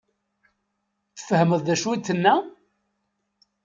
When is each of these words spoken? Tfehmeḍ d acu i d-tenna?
Tfehmeḍ 1.17 1.61
d 1.67 1.69
acu 1.73 1.87
i 1.91 1.97
d-tenna? 1.97 2.35